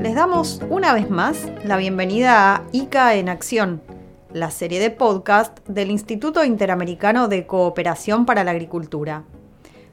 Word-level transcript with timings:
Les 0.00 0.14
damos 0.14 0.60
una 0.68 0.92
vez 0.92 1.08
más 1.08 1.48
la 1.64 1.76
bienvenida 1.76 2.54
a 2.54 2.62
ICA 2.72 3.14
en 3.14 3.28
Acción, 3.28 3.82
la 4.32 4.50
serie 4.50 4.80
de 4.80 4.90
podcast 4.90 5.58
del 5.68 5.90
Instituto 5.90 6.44
Interamericano 6.44 7.28
de 7.28 7.46
Cooperación 7.46 8.26
para 8.26 8.44
la 8.44 8.50
Agricultura. 8.50 9.24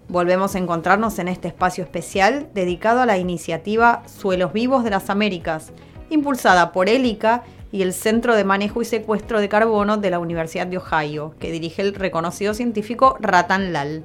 Volvemos 0.08 0.56
a 0.56 0.58
encontrarnos 0.58 1.20
en 1.20 1.28
este 1.28 1.48
espacio 1.48 1.84
especial 1.84 2.50
dedicado 2.54 3.02
a 3.02 3.06
la 3.06 3.18
iniciativa 3.18 4.02
Suelos 4.08 4.54
Vivos 4.54 4.84
de 4.84 4.90
las 4.90 5.10
Américas, 5.10 5.72
impulsada 6.10 6.72
por 6.72 6.90
el 6.90 7.06
ICA 7.06 7.44
y 7.72 7.82
el 7.82 7.94
Centro 7.94 8.36
de 8.36 8.44
Manejo 8.44 8.82
y 8.82 8.86
Secuestro 8.86 9.40
de 9.40 9.50
Carbono 9.50 9.98
de 9.98 10.10
la 10.10 10.20
Universidad 10.20 10.68
de 10.68 10.78
Ohio, 10.78 11.36
que 11.40 11.52
dirige 11.52 11.82
el 11.82 11.94
reconocido 11.94 12.54
científico 12.54 13.18
Ratan 13.20 13.74
Lal. 13.74 14.04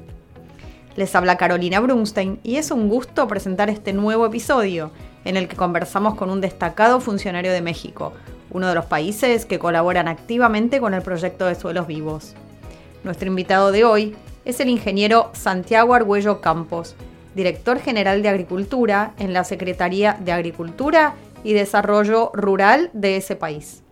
Les 0.96 1.14
habla 1.14 1.36
Carolina 1.36 1.80
Brunstein 1.80 2.39
y 2.42 2.56
es 2.56 2.70
un 2.70 2.89
gusto 2.89 3.26
presentar 3.26 3.70
este 3.70 3.92
nuevo 3.92 4.26
episodio 4.26 4.90
en 5.25 5.36
el 5.36 5.48
que 5.48 5.56
conversamos 5.56 6.14
con 6.14 6.30
un 6.30 6.40
destacado 6.40 7.00
funcionario 7.00 7.53
de 7.53 7.62
México, 7.62 8.12
uno 8.50 8.68
de 8.68 8.75
los 8.75 8.84
países 8.84 9.46
que 9.46 9.58
colaboran 9.58 10.06
activamente 10.06 10.81
con 10.81 10.94
el 10.94 11.03
proyecto 11.03 11.46
de 11.46 11.54
suelos 11.54 11.86
vivos. 11.86 12.34
Nuestro 13.03 13.28
invitado 13.28 13.72
de 13.72 13.84
hoy 13.84 14.14
es 14.44 14.61
el 14.61 14.68
ingeniero 14.68 15.31
Santiago 15.32 15.94
Argüello 15.94 16.40
Campos, 16.40 16.94
director 17.34 17.81
general 17.81 18.22
de 18.22 18.28
Agricultura 18.28 19.14
en 19.18 19.32
la 19.32 19.42
Secretaría 19.42 20.18
de 20.20 20.32
Agricultura 20.32 21.14
y 21.44 21.53
Desarrollo 21.53 22.32
Rural 22.34 22.90
de 22.93 23.16
ese 23.16 23.36
país. 23.36 23.84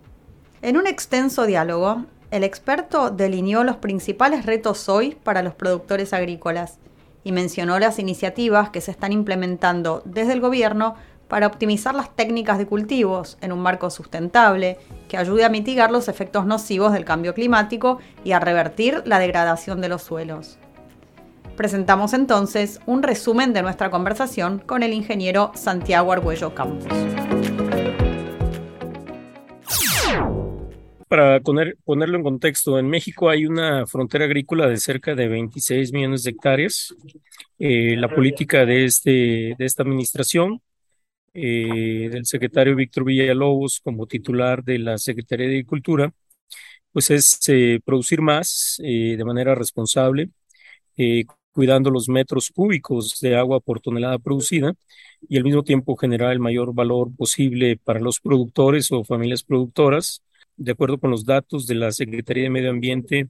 En 0.61 0.75
un 0.75 0.87
extenso 0.87 1.45
diálogo, 1.45 2.03
el 2.31 2.43
experto 2.43 3.11
delineó 3.11 3.63
los 3.63 3.77
principales 3.77 4.45
retos 4.45 4.89
hoy 4.89 5.15
para 5.23 5.43
los 5.43 5.53
productores 5.53 6.13
agrícolas 6.13 6.79
y 7.23 7.31
mencionó 7.31 7.79
las 7.79 7.99
iniciativas 7.99 8.71
que 8.71 8.81
se 8.81 8.91
están 8.91 9.13
implementando 9.13 10.01
desde 10.03 10.33
el 10.33 10.41
gobierno 10.41 10.95
para 11.27 11.47
optimizar 11.47 11.95
las 11.95 12.15
técnicas 12.15 12.57
de 12.57 12.67
cultivos 12.67 13.37
en 13.41 13.51
un 13.51 13.59
marco 13.59 13.89
sustentable 13.89 14.77
que 15.07 15.17
ayude 15.17 15.45
a 15.45 15.49
mitigar 15.49 15.91
los 15.91 16.07
efectos 16.07 16.45
nocivos 16.45 16.91
del 16.91 17.05
cambio 17.05 17.33
climático 17.33 17.99
y 18.23 18.33
a 18.33 18.39
revertir 18.39 19.03
la 19.05 19.19
degradación 19.19 19.79
de 19.79 19.89
los 19.89 20.01
suelos. 20.01 20.57
Presentamos 21.55 22.13
entonces 22.13 22.79
un 22.87 23.03
resumen 23.03 23.53
de 23.53 23.61
nuestra 23.61 23.91
conversación 23.91 24.59
con 24.59 24.81
el 24.81 24.91
ingeniero 24.91 25.51
Santiago 25.53 26.11
Argüello 26.11 26.55
Campos. 26.55 27.22
Para 31.13 31.39
ponerlo 31.41 32.17
en 32.17 32.23
contexto, 32.23 32.79
en 32.79 32.89
México 32.89 33.29
hay 33.29 33.45
una 33.45 33.85
frontera 33.85 34.25
agrícola 34.25 34.67
de 34.67 34.77
cerca 34.77 35.13
de 35.13 35.27
26 35.27 35.93
millones 35.93 36.23
de 36.23 36.31
hectáreas. 36.31 36.95
Eh, 37.59 37.95
la 37.97 38.09
política 38.09 38.65
de, 38.65 38.85
este, 38.85 39.11
de 39.55 39.63
esta 39.63 39.83
administración 39.83 40.59
eh, 41.35 42.09
del 42.11 42.25
secretario 42.25 42.75
Víctor 42.75 43.05
Villalobos 43.05 43.79
como 43.83 44.07
titular 44.07 44.63
de 44.63 44.79
la 44.79 44.97
Secretaría 44.97 45.45
de 45.45 45.53
Agricultura, 45.53 46.11
pues 46.91 47.11
es 47.11 47.39
eh, 47.47 47.79
producir 47.85 48.19
más 48.21 48.81
eh, 48.83 49.15
de 49.15 49.23
manera 49.23 49.53
responsable, 49.53 50.31
cuidando 51.51 51.91
los 51.91 52.09
metros 52.09 52.49
cúbicos 52.49 53.19
de 53.21 53.35
agua 53.35 53.59
por 53.59 53.81
tonelada 53.81 54.17
producida 54.17 54.73
y 55.29 55.37
al 55.37 55.43
mismo 55.43 55.63
tiempo 55.63 55.95
generar 55.95 56.31
el 56.31 56.39
mayor 56.39 56.73
valor 56.73 57.15
posible 57.15 57.77
para 57.77 57.99
los 57.99 58.19
productores 58.19 58.91
o 58.91 59.03
familias 59.03 59.43
productoras. 59.43 60.23
De 60.55 60.71
acuerdo 60.71 60.99
con 60.99 61.11
los 61.11 61.25
datos 61.25 61.67
de 61.67 61.75
la 61.75 61.91
Secretaría 61.91 62.43
de 62.43 62.49
Medio 62.49 62.69
Ambiente, 62.69 63.29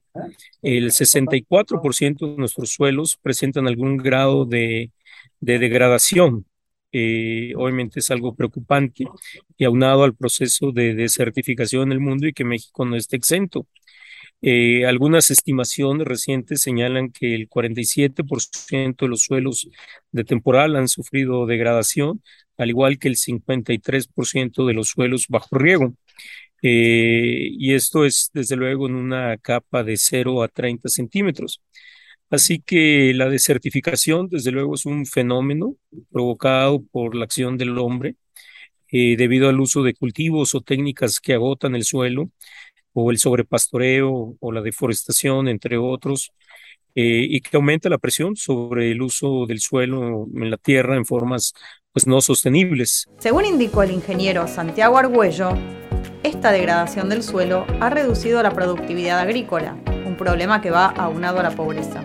el 0.62 0.92
64% 0.92 2.32
de 2.32 2.38
nuestros 2.38 2.72
suelos 2.72 3.18
presentan 3.22 3.68
algún 3.68 3.98
grado 3.98 4.46
de, 4.46 4.92
de 5.40 5.60
degradación 5.60 6.46
eh, 6.96 7.54
obviamente 7.58 8.00
es 8.00 8.12
algo 8.12 8.36
preocupante 8.36 9.06
y 9.58 9.66
aunado 9.66 10.04
al 10.04 10.16
proceso 10.16 10.72
de 10.72 10.94
desertificación 10.94 11.84
en 11.84 11.94
el 11.94 12.00
mundo 12.00 12.28
y 12.28 12.34
que 12.34 12.44
México 12.46 12.86
no 12.86 12.96
esté 12.96 13.18
exento. 13.18 13.68
Eh, 14.44 14.86
algunas 14.86 15.32
estimaciones 15.32 16.08
recientes 16.08 16.62
señalan 16.62 17.12
que 17.12 17.34
el 17.34 17.50
47% 17.50 19.06
de 19.06 19.10
los 19.10 19.22
suelos 19.22 19.70
de 20.12 20.24
temporal 20.24 20.76
han 20.76 20.88
sufrido 20.88 21.46
degradación, 21.48 22.22
al 22.58 22.70
igual 22.70 23.00
que 23.00 23.08
el 23.08 23.16
53% 23.18 24.66
de 24.68 24.74
los 24.74 24.90
suelos 24.90 25.28
bajo 25.30 25.58
riego. 25.58 25.96
Eh, 26.64 27.50
y 27.52 27.74
esto 27.74 28.06
es 28.06 28.32
desde 28.34 28.56
luego 28.56 28.88
en 28.88 28.96
una 28.96 29.38
capa 29.38 29.84
de 29.84 29.98
0 29.98 30.44
a 30.44 30.48
30 30.48 30.90
centímetros. 30.90 31.62
Así 32.30 32.60
que 32.60 33.14
la 33.14 33.30
desertificación, 33.30 34.30
desde 34.30 34.52
luego, 34.52 34.76
es 34.76 34.86
un 34.86 35.06
fenómeno 35.06 35.76
provocado 36.12 36.82
por 36.92 37.16
la 37.16 37.26
acción 37.26 37.58
del 37.58 37.78
hombre 37.78 38.16
eh, 38.92 39.16
debido 39.18 39.50
al 39.50 39.60
uso 39.60 39.84
de 39.84 39.94
cultivos 39.94 40.56
o 40.56 40.62
técnicas 40.62 41.20
que 41.20 41.34
agotan 41.34 41.76
el 41.76 41.84
suelo, 41.84 42.32
o 42.94 43.12
el 43.12 43.18
sobrepastoreo 43.18 44.38
o 44.40 44.52
la 44.52 44.62
deforestación, 44.62 45.48
entre 45.48 45.78
otros, 45.78 46.32
eh, 46.96 47.26
y 47.28 47.42
que 47.42 47.58
aumenta 47.58 47.90
la 47.90 47.98
presión 47.98 48.36
sobre 48.36 48.92
el 48.92 49.02
uso 49.02 49.46
del 49.48 49.60
suelo 49.60 50.28
en 50.36 50.52
la 50.52 50.58
tierra 50.58 50.96
en 50.96 51.06
formas 51.06 51.54
pues, 51.92 52.06
no 52.06 52.22
sostenibles. 52.22 53.08
Según 53.18 53.46
indicó 53.46 53.82
el 53.82 53.92
ingeniero 53.92 54.48
Santiago 54.48 54.98
Argüello, 54.98 55.58
esta 56.24 56.52
degradación 56.52 57.10
del 57.10 57.22
suelo 57.22 57.66
ha 57.82 57.90
reducido 57.90 58.42
la 58.42 58.52
productividad 58.52 59.20
agrícola, 59.20 59.78
un 60.06 60.16
problema 60.16 60.62
que 60.62 60.72
va 60.72 60.88
aunado 60.88 61.40
a 61.40 61.44
la 61.44 61.52
pobreza. 61.52 62.02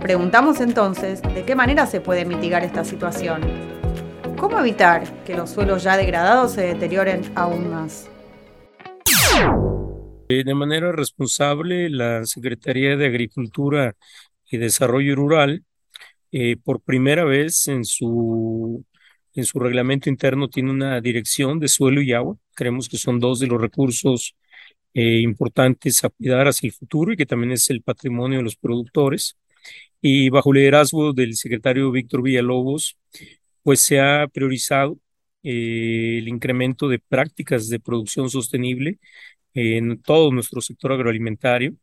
Preguntamos 0.00 0.60
entonces 0.60 1.22
de 1.22 1.44
qué 1.44 1.54
manera 1.54 1.86
se 1.86 2.02
puede 2.02 2.26
mitigar 2.26 2.62
esta 2.62 2.84
situación. 2.84 3.40
¿Cómo 4.36 4.60
evitar 4.60 5.24
que 5.24 5.34
los 5.34 5.50
suelos 5.50 5.82
ya 5.82 5.96
degradados 5.96 6.52
se 6.52 6.62
deterioren 6.62 7.22
aún 7.34 7.70
más? 7.70 8.10
Eh, 10.28 10.44
de 10.44 10.54
manera 10.54 10.92
responsable, 10.92 11.88
la 11.88 12.26
Secretaría 12.26 12.96
de 12.96 13.06
Agricultura 13.06 13.94
y 14.50 14.58
Desarrollo 14.58 15.16
Rural, 15.16 15.64
eh, 16.32 16.56
por 16.62 16.80
primera 16.80 17.24
vez 17.24 17.68
en 17.68 17.84
su, 17.84 18.84
en 19.34 19.44
su 19.44 19.58
reglamento 19.58 20.08
interno, 20.08 20.48
tiene 20.48 20.70
una 20.70 21.00
dirección 21.00 21.58
de 21.60 21.68
suelo 21.68 22.00
y 22.02 22.12
agua. 22.12 22.36
Creemos 22.54 22.88
que 22.88 22.98
son 22.98 23.20
dos 23.20 23.40
de 23.40 23.46
los 23.48 23.60
recursos 23.60 24.36
eh, 24.94 25.20
importantes 25.20 26.04
a 26.04 26.10
cuidar 26.10 26.46
hacia 26.48 26.68
el 26.68 26.72
futuro 26.72 27.12
y 27.12 27.16
que 27.16 27.26
también 27.26 27.52
es 27.52 27.68
el 27.70 27.82
patrimonio 27.82 28.38
de 28.38 28.44
los 28.44 28.56
productores 28.56 29.36
y 30.00 30.28
bajo 30.28 30.52
liderazgo 30.52 31.12
del 31.14 31.34
secretario 31.36 31.90
Víctor 31.90 32.22
Villalobos, 32.22 32.98
pues 33.62 33.80
se 33.80 34.00
ha 34.00 34.28
priorizado 34.28 34.98
eh, 35.42 36.18
el 36.18 36.28
incremento 36.28 36.88
de 36.88 36.98
prácticas 36.98 37.68
de 37.68 37.80
producción 37.80 38.30
sostenible 38.30 38.98
en 39.54 40.02
todo 40.02 40.30
nuestro 40.32 40.60
sector 40.60 40.92
agroalimentario 40.92 41.74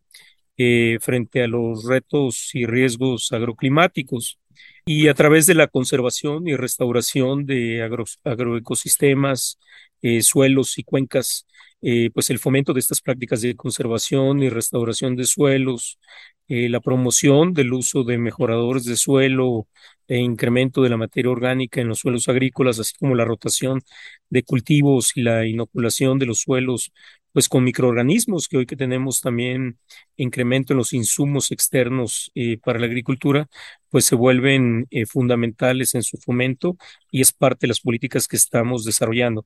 eh, 0.57 0.99
frente 1.01 1.43
a 1.43 1.47
los 1.47 1.85
retos 1.85 2.51
y 2.53 2.65
riesgos 2.65 3.31
agroclimáticos 3.31 4.39
y 4.85 5.07
a 5.07 5.13
través 5.13 5.45
de 5.45 5.55
la 5.55 5.67
conservación 5.67 6.47
y 6.47 6.55
restauración 6.55 7.45
de 7.45 7.83
agroecosistemas, 8.23 9.59
eh, 10.01 10.21
suelos 10.21 10.77
y 10.77 10.83
cuencas 10.83 11.45
eh, 11.81 12.11
pues 12.13 12.29
el 12.29 12.39
fomento 12.39 12.73
de 12.73 12.79
estas 12.79 13.01
prácticas 13.01 13.41
de 13.41 13.55
conservación 13.55 14.43
y 14.43 14.49
restauración 14.49 15.15
de 15.15 15.25
suelos, 15.25 15.99
eh, 16.47 16.69
la 16.69 16.79
promoción 16.79 17.53
del 17.53 17.73
uso 17.73 18.03
de 18.03 18.17
mejoradores 18.19 18.85
de 18.85 18.95
suelo 18.97 19.67
e 20.07 20.17
incremento 20.19 20.81
de 20.83 20.89
la 20.89 20.97
materia 20.97 21.31
orgánica 21.31 21.81
en 21.81 21.87
los 21.87 21.99
suelos 21.99 22.27
agrícolas, 22.29 22.79
así 22.79 22.93
como 22.99 23.15
la 23.15 23.25
rotación 23.25 23.81
de 24.29 24.43
cultivos 24.43 25.13
y 25.15 25.21
la 25.23 25.47
inoculación 25.47 26.19
de 26.19 26.27
los 26.27 26.41
suelos, 26.41 26.91
pues 27.31 27.47
con 27.49 27.63
microorganismos, 27.63 28.47
que 28.47 28.57
hoy 28.57 28.65
que 28.65 28.75
tenemos 28.75 29.21
también 29.21 29.79
incremento 30.17 30.73
en 30.73 30.77
los 30.77 30.93
insumos 30.93 31.51
externos 31.51 32.31
eh, 32.35 32.57
para 32.63 32.79
la 32.79 32.87
agricultura, 32.87 33.47
pues 33.89 34.05
se 34.05 34.15
vuelven 34.15 34.87
fundamentales 35.07 35.95
en 35.95 36.03
su 36.03 36.17
fomento 36.17 36.77
y 37.09 37.21
es 37.21 37.31
parte 37.31 37.61
de 37.61 37.69
las 37.69 37.79
políticas 37.79 38.27
que 38.27 38.35
estamos 38.35 38.85
desarrollando. 38.85 39.45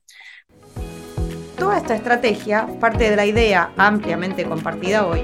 Toda 1.58 1.78
esta 1.78 1.96
estrategia 1.96 2.68
parte 2.82 3.10
de 3.10 3.16
la 3.16 3.26
idea 3.26 3.72
ampliamente 3.78 4.44
compartida 4.44 5.08
hoy 5.08 5.22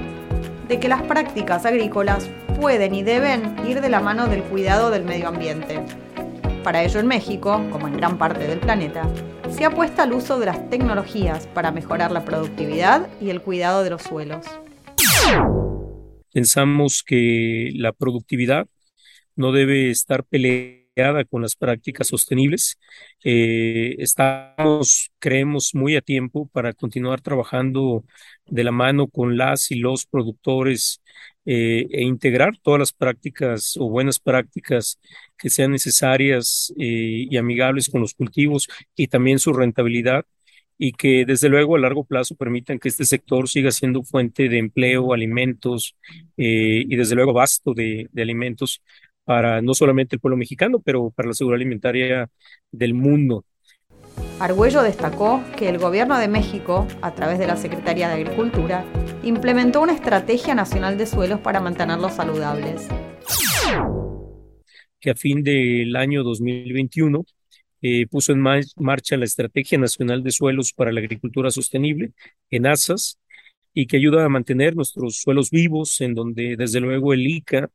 de 0.66 0.80
que 0.80 0.88
las 0.88 1.02
prácticas 1.02 1.66
agrícolas 1.66 2.30
pueden 2.58 2.94
y 2.94 3.02
deben 3.02 3.54
ir 3.68 3.82
de 3.82 3.90
la 3.90 4.00
mano 4.00 4.28
del 4.28 4.42
cuidado 4.42 4.90
del 4.90 5.04
medio 5.04 5.28
ambiente. 5.28 5.84
Para 6.64 6.82
ello 6.82 7.00
en 7.00 7.06
México, 7.06 7.62
como 7.70 7.86
en 7.86 7.98
gran 7.98 8.16
parte 8.16 8.46
del 8.48 8.60
planeta, 8.60 9.06
se 9.50 9.66
apuesta 9.66 10.04
al 10.04 10.14
uso 10.14 10.38
de 10.38 10.46
las 10.46 10.70
tecnologías 10.70 11.46
para 11.48 11.70
mejorar 11.70 12.10
la 12.10 12.24
productividad 12.24 13.08
y 13.20 13.28
el 13.28 13.42
cuidado 13.42 13.84
de 13.84 13.90
los 13.90 14.02
suelos. 14.02 14.46
Pensamos 16.32 17.02
que 17.02 17.72
la 17.74 17.92
productividad 17.92 18.66
no 19.36 19.52
debe 19.52 19.90
estar 19.90 20.24
peleada 20.24 20.81
con 21.30 21.42
las 21.42 21.56
prácticas 21.56 22.08
sostenibles. 22.08 22.78
Eh, 23.24 23.96
estamos, 23.98 25.10
creemos, 25.18 25.74
muy 25.74 25.96
a 25.96 26.02
tiempo 26.02 26.48
para 26.52 26.72
continuar 26.74 27.20
trabajando 27.22 28.04
de 28.46 28.64
la 28.64 28.72
mano 28.72 29.08
con 29.08 29.36
las 29.38 29.70
y 29.70 29.76
los 29.76 30.04
productores 30.06 31.02
eh, 31.46 31.86
e 31.90 32.02
integrar 32.02 32.56
todas 32.58 32.78
las 32.78 32.92
prácticas 32.92 33.76
o 33.78 33.88
buenas 33.88 34.20
prácticas 34.20 35.00
que 35.38 35.50
sean 35.50 35.72
necesarias 35.72 36.72
eh, 36.78 37.26
y 37.30 37.36
amigables 37.38 37.88
con 37.88 38.00
los 38.02 38.14
cultivos 38.14 38.68
y 38.94 39.08
también 39.08 39.38
su 39.38 39.52
rentabilidad 39.52 40.26
y 40.78 40.92
que 40.92 41.24
desde 41.24 41.48
luego 41.48 41.76
a 41.76 41.78
largo 41.78 42.04
plazo 42.04 42.34
permitan 42.36 42.78
que 42.78 42.88
este 42.88 43.04
sector 43.04 43.48
siga 43.48 43.70
siendo 43.70 44.02
fuente 44.02 44.48
de 44.48 44.58
empleo, 44.58 45.12
alimentos 45.12 45.96
eh, 46.36 46.84
y 46.88 46.96
desde 46.96 47.14
luego 47.14 47.32
de, 47.74 48.08
de 48.12 48.22
alimentos 48.22 48.82
para 49.24 49.62
no 49.62 49.74
solamente 49.74 50.16
el 50.16 50.20
pueblo 50.20 50.36
mexicano, 50.36 50.80
pero 50.80 51.10
para 51.10 51.28
la 51.28 51.34
seguridad 51.34 51.56
alimentaria 51.56 52.28
del 52.70 52.94
mundo. 52.94 53.44
Argüello 54.38 54.82
destacó 54.82 55.42
que 55.56 55.68
el 55.68 55.78
Gobierno 55.78 56.18
de 56.18 56.28
México, 56.28 56.86
a 57.00 57.14
través 57.14 57.38
de 57.38 57.46
la 57.46 57.56
Secretaría 57.56 58.08
de 58.08 58.14
Agricultura, 58.14 58.84
implementó 59.22 59.80
una 59.80 59.92
estrategia 59.92 60.54
nacional 60.54 60.98
de 60.98 61.06
suelos 61.06 61.40
para 61.40 61.60
mantenerlos 61.60 62.14
saludables. 62.14 62.88
Que 65.00 65.10
a 65.10 65.14
fin 65.14 65.42
del 65.42 65.94
año 65.96 66.24
2021 66.24 67.24
eh, 67.82 68.06
puso 68.06 68.32
en 68.32 68.40
marcha 68.40 69.16
la 69.16 69.24
Estrategia 69.24 69.78
Nacional 69.78 70.22
de 70.22 70.30
Suelos 70.30 70.72
para 70.72 70.92
la 70.92 71.00
Agricultura 71.00 71.50
Sostenible, 71.50 72.12
en 72.50 72.66
ASAS, 72.66 73.18
y 73.74 73.86
que 73.86 73.96
ayuda 73.96 74.24
a 74.24 74.28
mantener 74.28 74.76
nuestros 74.76 75.16
suelos 75.16 75.50
vivos, 75.50 76.00
en 76.00 76.14
donde 76.14 76.56
desde 76.56 76.80
luego 76.80 77.12
el 77.12 77.26
ICA 77.26 77.70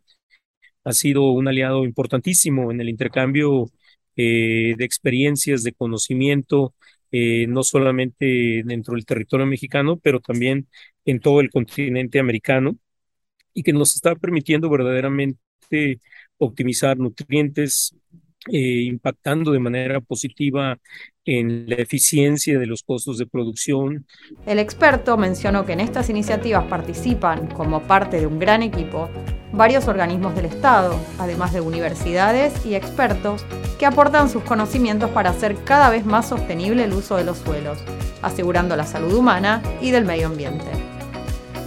ha 0.88 0.94
sido 0.94 1.32
un 1.32 1.48
aliado 1.50 1.84
importantísimo 1.84 2.72
en 2.72 2.80
el 2.80 2.88
intercambio 2.88 3.70
eh, 4.16 4.74
de 4.78 4.86
experiencias, 4.86 5.64
de 5.64 5.74
conocimiento, 5.74 6.74
eh, 7.12 7.46
no 7.48 7.64
solamente 7.64 8.64
dentro 8.64 8.94
del 8.96 9.06
territorio 9.06 9.46
mexicano, 9.46 9.98
pero 9.98 10.22
también 10.22 10.68
en 11.04 11.20
todo 11.20 11.42
el 11.42 11.50
continente 11.50 12.20
americano, 12.20 12.78
y 13.54 13.64
que 13.64 13.74
nos 13.74 13.96
está 13.96 14.16
permitiendo 14.16 14.70
verdaderamente 14.70 16.00
optimizar 16.38 16.98
nutrientes, 16.98 17.94
eh, 18.50 18.84
impactando 18.84 19.52
de 19.52 19.60
manera 19.60 20.00
positiva 20.00 20.78
en 21.26 21.68
la 21.68 21.76
eficiencia 21.76 22.58
de 22.58 22.66
los 22.66 22.82
costos 22.82 23.18
de 23.18 23.26
producción. 23.26 24.06
El 24.46 24.60
experto 24.60 25.18
mencionó 25.18 25.66
que 25.66 25.74
en 25.74 25.82
estas 25.82 26.10
iniciativas 26.10 26.64
participan, 26.66 27.48
como 27.48 27.82
parte 27.82 28.22
de 28.22 28.28
un 28.28 28.40
gran 28.40 28.64
equipo, 28.64 29.10
varios 29.52 29.88
organismos 29.88 30.36
del 30.36 30.46
Estado, 30.46 30.96
además 31.20 31.54
de 31.54 31.62
universidades 31.62 32.66
y 32.66 32.76
expertos 32.76 33.46
que 33.80 33.86
aportan 33.86 34.30
sus 34.30 34.44
conocimientos 34.44 35.10
para 35.12 35.30
hacer 35.30 35.56
cada 35.64 35.90
vez 35.90 36.06
más 36.06 36.28
sostenible 36.28 36.84
el 36.84 36.94
uso 36.94 37.16
de 37.16 37.24
los 37.24 37.38
suelos, 37.38 37.80
asegurando 38.22 38.76
la 38.76 38.86
salud 38.86 39.14
humana 39.14 39.62
y 39.82 39.92
del 39.92 40.06
medio 40.06 40.28
ambiente. 40.28 40.66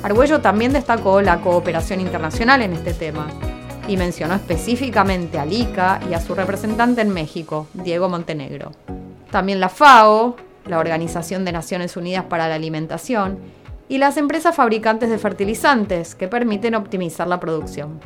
Argüello 0.02 0.40
también 0.40 0.72
destacó 0.72 1.20
la 1.20 1.40
cooperación 1.40 2.00
internacional 2.00 2.62
en 2.62 2.72
este 2.72 2.94
tema, 2.94 3.28
y 3.90 3.96
mencionó 3.96 4.34
específicamente 4.34 5.38
al 5.38 5.52
ICA 5.52 6.00
y 6.08 6.14
a 6.14 6.20
su 6.20 6.34
representante 6.36 7.00
en 7.00 7.10
México, 7.10 7.66
Diego 7.74 8.08
Montenegro. 8.08 8.70
También 9.32 9.58
la 9.58 9.68
FAO, 9.68 10.36
la 10.66 10.78
Organización 10.78 11.44
de 11.44 11.50
Naciones 11.50 11.96
Unidas 11.96 12.24
para 12.24 12.48
la 12.48 12.54
Alimentación, 12.54 13.40
y 13.90 13.98
las 13.98 14.16
empresas 14.16 14.54
fabricantes 14.54 15.10
de 15.10 15.18
fertilizantes 15.18 16.14
que 16.14 16.28
permiten 16.28 16.76
optimizar 16.76 17.26
la 17.26 17.40
producción. 17.40 18.00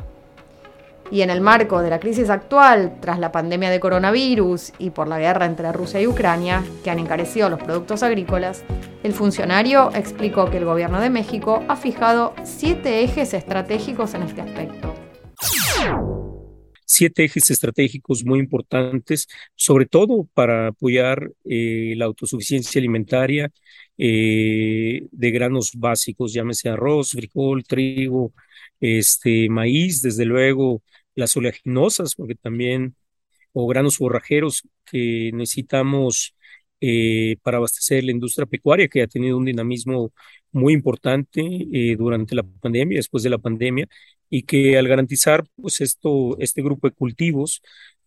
Y 1.11 1.21
en 1.21 1.29
el 1.29 1.41
marco 1.41 1.83
de 1.83 1.91
la 1.91 1.99
crisis 1.99 2.31
actual, 2.31 2.97
tras 2.99 3.19
la 3.19 3.31
pandemia 3.31 3.69
de 3.69 3.79
coronavirus 3.79 4.73
y 4.79 4.89
por 4.89 5.07
la 5.07 5.19
guerra 5.19 5.45
entre 5.45 5.71
Rusia 5.71 6.01
y 6.01 6.07
Ucrania, 6.07 6.63
que 6.83 6.89
han 6.89 6.97
encarecido 6.97 7.51
los 7.51 7.61
productos 7.61 8.01
agrícolas, 8.01 8.63
el 9.03 9.13
funcionario 9.13 9.91
explicó 9.93 10.49
que 10.49 10.57
el 10.57 10.65
gobierno 10.65 10.99
de 10.99 11.11
México 11.11 11.63
ha 11.67 11.75
fijado 11.75 12.33
siete 12.43 13.03
ejes 13.03 13.35
estratégicos 13.35 14.15
en 14.15 14.23
este 14.23 14.41
aspecto 14.41 14.91
siete 16.85 17.25
ejes 17.25 17.49
estratégicos 17.49 18.23
muy 18.23 18.39
importantes, 18.39 19.27
sobre 19.55 19.85
todo 19.85 20.27
para 20.33 20.67
apoyar 20.67 21.31
eh, 21.43 21.93
la 21.97 22.05
autosuficiencia 22.05 22.79
alimentaria 22.79 23.51
eh, 23.97 25.07
de 25.11 25.31
granos 25.31 25.71
básicos, 25.75 26.33
llámese 26.33 26.69
arroz, 26.69 27.11
frijol, 27.11 27.63
trigo, 27.63 28.33
este, 28.79 29.49
maíz, 29.49 30.01
desde 30.01 30.25
luego 30.25 30.83
las 31.15 31.35
oleaginosas, 31.37 32.15
porque 32.15 32.35
también, 32.35 32.95
o 33.53 33.67
granos 33.67 33.97
forrajeros 33.97 34.63
que 34.85 35.31
necesitamos 35.33 36.35
eh, 36.81 37.37
para 37.43 37.57
abastecer 37.57 38.03
la 38.03 38.11
industria 38.11 38.45
pecuaria, 38.45 38.87
que 38.87 39.01
ha 39.01 39.07
tenido 39.07 39.37
un 39.37 39.45
dinamismo 39.45 40.11
muy 40.51 40.73
importante 40.73 41.41
durante 41.97 42.35
la 42.35 42.43
pandemia, 42.43 42.97
después 42.97 43.23
de 43.23 43.29
la 43.29 43.37
pandemia, 43.37 43.87
y 44.29 44.43
que 44.43 44.77
al 44.77 44.87
garantizar 44.87 45.45
pues 45.55 45.81
esto, 45.81 46.37
este 46.39 46.61
grupo 46.61 46.87
de 46.89 46.95
cultivos, 46.95 47.61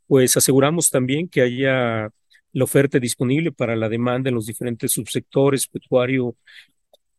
pues 0.06 0.36
aseguramos 0.36 0.90
también 0.90 1.28
que 1.28 1.42
haya 1.42 2.10
la 2.52 2.64
oferta 2.64 2.98
disponible 2.98 3.52
para 3.52 3.76
la 3.76 3.88
demanda 3.88 4.28
en 4.28 4.34
los 4.34 4.46
diferentes 4.46 4.92
subsectores, 4.92 5.66
pecuario, 5.68 6.36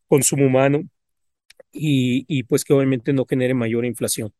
consumo 0.08 0.46
humano, 0.46 0.82
y, 1.72 2.42
pues 2.44 2.64
que 2.64 2.72
obviamente 2.74 3.12
no 3.12 3.26
genere 3.26 3.54
mayor 3.54 3.84
inflación. 3.84 4.32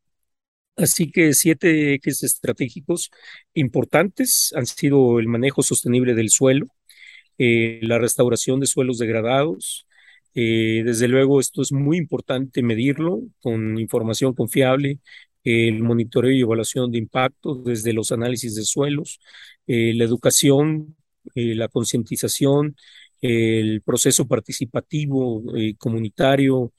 Así 0.77 1.11
que 1.13 1.35
siete 1.35 1.95
ejes 1.95 2.23
estratégicos 2.23 3.11
importantes 3.55 4.53
han 4.57 4.67
sido 4.67 5.19
el 5.21 5.29
manejo 5.29 5.63
sostenible 5.63 6.15
del 6.15 6.31
suelo, 6.31 6.67
eh, 7.39 7.81
la 7.83 7.99
restauración 7.99 8.61
de 8.61 8.67
suelos 8.67 8.99
degradados, 8.99 9.87
eh, 10.35 10.83
desde 10.85 11.09
luego, 11.09 11.41
esto 11.41 11.63
es 11.63 11.73
muy 11.73 11.97
importante 11.97 12.63
medirlo 12.63 13.21
con 13.41 13.79
información 13.79 14.35
confiable, 14.35 14.99
el 15.45 15.83
monitoreo 15.83 16.33
y 16.33 16.41
evaluación 16.43 16.91
de 16.91 16.99
impacto 16.99 17.55
desde 17.55 17.93
los 17.93 18.13
análisis 18.13 18.55
de 18.55 18.65
suelos, 18.65 19.21
eh, 19.67 19.95
la 19.95 20.05
educación, 20.05 20.97
eh, 21.35 21.55
la 21.55 21.69
concientización, 21.69 22.77
el 23.21 23.83
proceso 23.83 24.27
participativo 24.27 25.43
comunitario, 25.79 26.73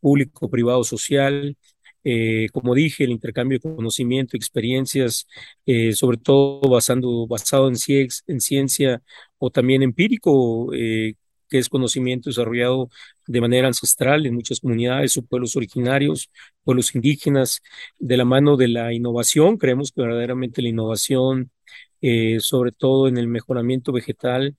público, 0.00 0.50
privado, 0.50 0.82
social. 0.84 1.56
como 2.52 2.74
dije, 2.74 3.04
el 3.04 3.10
intercambio 3.12 3.58
de 3.58 3.76
conocimiento, 3.76 4.36
experiencias, 4.36 5.26
sobre 5.94 6.16
todo 6.16 6.60
basando, 6.68 7.26
basado 7.28 7.68
en 7.68 8.40
ciencia 8.40 9.02
o 9.38 9.50
también 9.50 9.82
empírico, 9.82 10.70
que 11.50 11.58
es 11.58 11.68
conocimiento 11.68 12.30
desarrollado 12.30 12.90
de 13.26 13.40
manera 13.40 13.66
ancestral 13.68 14.26
en 14.26 14.34
muchas 14.34 14.60
comunidades 14.60 15.16
o 15.16 15.22
pueblos 15.22 15.56
originarios, 15.56 16.30
pueblos 16.64 16.94
indígenas, 16.94 17.60
de 17.98 18.16
la 18.16 18.24
mano 18.24 18.56
de 18.56 18.68
la 18.68 18.92
innovación. 18.92 19.58
Creemos 19.58 19.92
que 19.92 20.02
verdaderamente 20.02 20.62
la 20.62 20.68
innovación, 20.68 21.50
eh, 22.00 22.38
sobre 22.40 22.72
todo 22.72 23.08
en 23.08 23.18
el 23.18 23.28
mejoramiento 23.28 23.92
vegetal, 23.92 24.56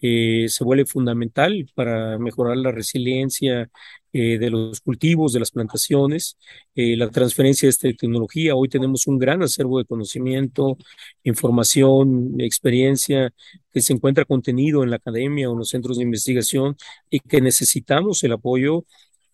eh, 0.00 0.46
se 0.48 0.64
vuelve 0.64 0.86
fundamental 0.86 1.68
para 1.74 2.18
mejorar 2.18 2.56
la 2.56 2.70
resiliencia 2.72 3.68
eh, 4.12 4.38
de 4.38 4.50
los 4.50 4.80
cultivos, 4.80 5.32
de 5.32 5.40
las 5.40 5.50
plantaciones, 5.50 6.38
eh, 6.74 6.96
la 6.96 7.10
transferencia 7.10 7.66
de 7.66 7.70
esta 7.70 7.88
tecnología. 7.92 8.54
Hoy 8.54 8.68
tenemos 8.68 9.06
un 9.06 9.18
gran 9.18 9.42
acervo 9.42 9.78
de 9.78 9.84
conocimiento, 9.84 10.78
información, 11.24 12.40
experiencia 12.40 13.32
que 13.70 13.80
se 13.80 13.92
encuentra 13.92 14.24
contenido 14.24 14.82
en 14.82 14.90
la 14.90 14.96
academia 14.96 15.48
o 15.48 15.52
en 15.52 15.58
los 15.58 15.68
centros 15.68 15.98
de 15.98 16.04
investigación 16.04 16.76
y 17.10 17.20
que 17.20 17.40
necesitamos 17.40 18.22
el 18.24 18.32
apoyo 18.32 18.84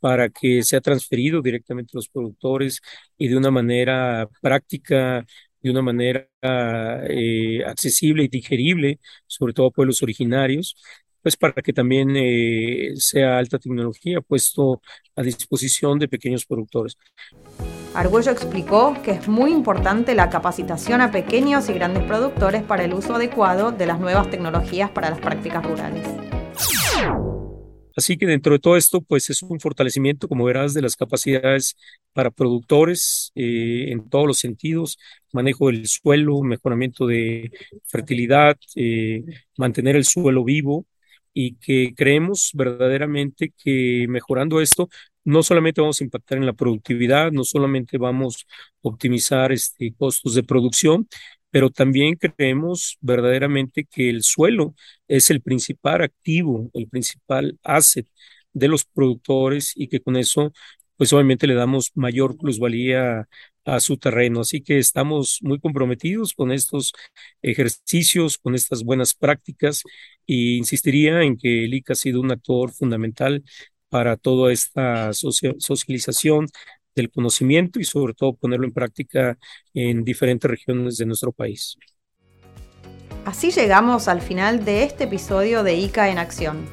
para 0.00 0.28
que 0.28 0.62
sea 0.62 0.80
transferido 0.80 1.40
directamente 1.40 1.92
a 1.94 1.98
los 1.98 2.08
productores 2.08 2.80
y 3.16 3.28
de 3.28 3.36
una 3.36 3.50
manera 3.50 4.28
práctica 4.42 5.24
de 5.64 5.70
una 5.70 5.80
manera 5.82 6.28
eh, 7.08 7.64
accesible 7.66 8.24
y 8.24 8.28
digerible, 8.28 9.00
sobre 9.26 9.54
todo 9.54 9.68
a 9.68 9.70
pueblos 9.70 10.02
originarios, 10.02 10.76
pues 11.24 11.36
para 11.36 11.62
que 11.62 11.72
también 11.72 12.14
eh, 12.16 12.92
sea 12.96 13.38
alta 13.38 13.58
tecnología 13.58 14.20
puesto 14.20 14.82
a 15.16 15.22
disposición 15.22 15.98
de 15.98 16.06
pequeños 16.06 16.44
productores. 16.44 16.98
Argüello 17.94 18.30
explicó 18.30 18.94
que 19.02 19.12
es 19.12 19.26
muy 19.26 19.50
importante 19.50 20.14
la 20.14 20.28
capacitación 20.28 21.00
a 21.00 21.10
pequeños 21.10 21.70
y 21.70 21.72
grandes 21.72 22.02
productores 22.02 22.62
para 22.62 22.84
el 22.84 22.92
uso 22.92 23.14
adecuado 23.14 23.72
de 23.72 23.86
las 23.86 23.98
nuevas 23.98 24.28
tecnologías 24.28 24.90
para 24.90 25.08
las 25.08 25.18
prácticas 25.18 25.64
rurales. 25.64 26.06
Así 27.96 28.18
que 28.18 28.26
dentro 28.26 28.52
de 28.52 28.58
todo 28.58 28.76
esto, 28.76 29.00
pues 29.00 29.30
es 29.30 29.42
un 29.42 29.60
fortalecimiento, 29.60 30.28
como 30.28 30.44
verás, 30.44 30.74
de 30.74 30.82
las 30.82 30.94
capacidades 30.94 31.74
para 32.12 32.30
productores 32.30 33.32
eh, 33.34 33.86
en 33.92 34.10
todos 34.10 34.26
los 34.26 34.38
sentidos, 34.40 34.98
manejo 35.32 35.68
del 35.68 35.86
suelo, 35.86 36.42
mejoramiento 36.42 37.06
de 37.06 37.50
fertilidad, 37.86 38.58
eh, 38.74 39.24
mantener 39.56 39.96
el 39.96 40.04
suelo 40.04 40.44
vivo 40.44 40.84
y 41.34 41.56
que 41.56 41.94
creemos 41.96 42.52
verdaderamente 42.54 43.52
que 43.58 44.06
mejorando 44.08 44.60
esto, 44.60 44.88
no 45.24 45.42
solamente 45.42 45.80
vamos 45.80 46.00
a 46.00 46.04
impactar 46.04 46.38
en 46.38 46.46
la 46.46 46.52
productividad, 46.54 47.32
no 47.32 47.44
solamente 47.44 47.98
vamos 47.98 48.46
a 48.84 48.88
optimizar 48.88 49.52
este, 49.52 49.94
costos 49.94 50.34
de 50.34 50.44
producción, 50.44 51.08
pero 51.50 51.70
también 51.70 52.16
creemos 52.16 52.98
verdaderamente 53.00 53.84
que 53.84 54.10
el 54.10 54.22
suelo 54.22 54.74
es 55.08 55.30
el 55.30 55.40
principal 55.42 56.02
activo, 56.02 56.70
el 56.74 56.88
principal 56.88 57.58
asset 57.62 58.06
de 58.52 58.68
los 58.68 58.84
productores 58.84 59.72
y 59.76 59.88
que 59.88 60.00
con 60.00 60.16
eso 60.16 60.52
pues 60.96 61.12
obviamente 61.12 61.46
le 61.46 61.54
damos 61.54 61.90
mayor 61.94 62.36
plusvalía 62.36 63.28
a 63.64 63.80
su 63.80 63.96
terreno. 63.96 64.40
Así 64.40 64.60
que 64.60 64.78
estamos 64.78 65.38
muy 65.42 65.58
comprometidos 65.58 66.34
con 66.34 66.52
estos 66.52 66.92
ejercicios, 67.42 68.38
con 68.38 68.54
estas 68.54 68.84
buenas 68.84 69.14
prácticas 69.14 69.82
e 70.26 70.56
insistiría 70.56 71.22
en 71.22 71.36
que 71.36 71.64
el 71.64 71.74
ICA 71.74 71.92
ha 71.94 71.96
sido 71.96 72.20
un 72.20 72.30
actor 72.30 72.72
fundamental 72.72 73.42
para 73.88 74.16
toda 74.16 74.52
esta 74.52 75.12
socialización 75.12 76.46
del 76.94 77.10
conocimiento 77.10 77.80
y 77.80 77.84
sobre 77.84 78.14
todo 78.14 78.34
ponerlo 78.34 78.66
en 78.66 78.72
práctica 78.72 79.38
en 79.72 80.04
diferentes 80.04 80.50
regiones 80.50 80.96
de 80.96 81.06
nuestro 81.06 81.32
país. 81.32 81.76
Así 83.24 83.50
llegamos 83.50 84.08
al 84.08 84.20
final 84.20 84.64
de 84.64 84.84
este 84.84 85.04
episodio 85.04 85.62
de 85.62 85.74
ICA 85.76 86.10
en 86.10 86.18
Acción. 86.18 86.66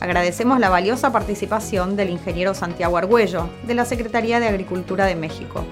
Agradecemos 0.00 0.60
la 0.60 0.68
valiosa 0.68 1.12
participación 1.12 1.96
del 1.96 2.10
ingeniero 2.10 2.54
Santiago 2.54 2.98
Argüello, 2.98 3.48
de 3.66 3.74
la 3.74 3.84
Secretaría 3.84 4.38
de 4.38 4.46
Agricultura 4.46 5.06
de 5.06 5.16
México. 5.16 5.64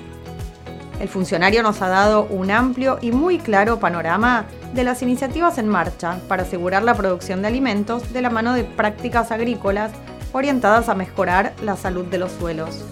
El 1.00 1.08
funcionario 1.08 1.62
nos 1.62 1.82
ha 1.82 1.88
dado 1.88 2.24
un 2.24 2.50
amplio 2.50 2.98
y 3.02 3.12
muy 3.12 3.38
claro 3.38 3.78
panorama 3.78 4.46
de 4.72 4.84
las 4.84 5.02
iniciativas 5.02 5.58
en 5.58 5.68
marcha 5.68 6.18
para 6.28 6.42
asegurar 6.42 6.82
la 6.82 6.94
producción 6.94 7.42
de 7.42 7.48
alimentos 7.48 8.12
de 8.12 8.22
la 8.22 8.30
mano 8.30 8.54
de 8.54 8.64
prácticas 8.64 9.30
agrícolas 9.30 9.92
orientadas 10.32 10.88
a 10.88 10.94
mejorar 10.94 11.52
la 11.62 11.76
salud 11.76 12.06
de 12.06 12.18
los 12.18 12.32
suelos. 12.32 12.84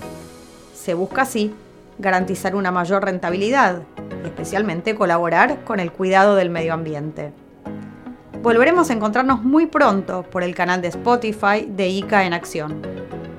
Se 0.75 0.95
busca 0.95 1.23
así 1.23 1.55
garantizar 1.99 2.55
una 2.55 2.71
mayor 2.71 3.05
rentabilidad 3.05 3.83
especialmente 4.25 4.95
colaborar 4.95 5.65
con 5.65 5.81
el 5.81 5.93
cuidado 5.93 6.35
del 6.35 6.51
medio 6.51 6.75
ambiente. 6.75 7.33
Volveremos 8.43 8.91
a 8.91 8.93
encontrarnos 8.93 9.43
muy 9.43 9.67
pronto 9.67 10.23
por 10.23 10.43
el 10.43 10.55
canal 10.55 10.83
de 10.83 10.89
Spotify 10.89 11.67
de 11.69 11.89
ICA 11.89 12.25
en 12.25 12.35
Acción, 12.35 12.83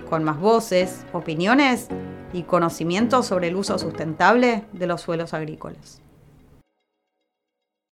con 0.10 0.24
más 0.24 0.40
voces, 0.40 1.06
opiniones 1.14 1.88
y 2.36 2.44
conocimientos 2.44 3.28
sobre 3.28 3.48
el 3.48 3.56
uso 3.56 3.80
sustentable 3.80 4.66
de 4.74 4.88
los 4.88 5.02
suelos 5.02 5.34
agrícolas. 5.34 6.02